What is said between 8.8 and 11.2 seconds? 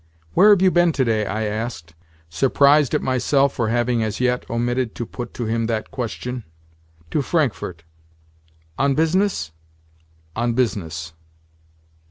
business?" "On business."